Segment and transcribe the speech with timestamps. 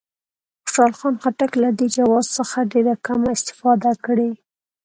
[0.63, 4.29] خوشحال خان خټک له دې جواز څخه ډېره کمه استفاده کړې.